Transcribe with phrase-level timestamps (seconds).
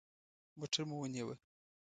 [0.57, 1.35] موټر مو ونیوه.